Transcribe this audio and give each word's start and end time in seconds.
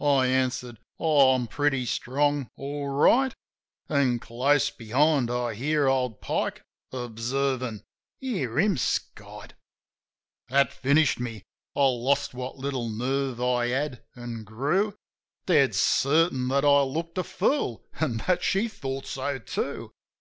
I 0.00 0.28
answers, 0.28 0.76
"Oh, 1.00 1.34
I'm 1.34 1.48
pretty 1.48 1.84
strong, 1.84 2.48
all 2.56 2.90
right." 2.90 3.34
An' 3.88 4.20
close 4.20 4.70
behind 4.70 5.32
I 5.32 5.52
heard 5.52 5.88
old 5.88 6.20
Pike 6.20 6.62
observin', 6.92 7.82
"Hear 8.20 8.56
'im 8.60 8.76
skite!" 8.76 9.24
42 9.26 9.42
JIM 9.42 9.62
OF 9.64 10.48
THE 10.48 10.54
HILLS 10.54 10.68
That 10.68 10.72
finished 10.72 11.18
me. 11.18 11.42
I 11.74 11.80
lost 11.86 12.34
what 12.34 12.56
little 12.56 12.88
nerve 12.88 13.40
I 13.40 13.66
had, 13.66 14.04
an' 14.14 14.44
grew 14.44 14.94
Dead 15.46 15.74
certain 15.74 16.46
that 16.46 16.64
I 16.64 16.82
looked 16.82 17.18
a 17.18 17.24
fool, 17.24 17.84
an' 17.98 18.18
that 18.28 18.44
she 18.44 18.68
thought 18.68 19.06
so, 19.06 19.40
too. 19.40 19.90